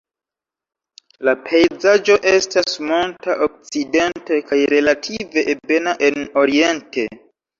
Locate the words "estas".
2.31-2.79